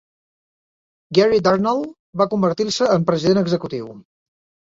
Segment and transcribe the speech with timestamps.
[1.17, 1.83] Gary Dartnall
[2.21, 3.93] va convertir-se en president executiu.